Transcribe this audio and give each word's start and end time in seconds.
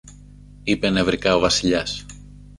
είπε 0.63 0.89
νευρικά 0.89 1.35
ο 1.35 1.39
Βασιλιάς. 1.39 2.05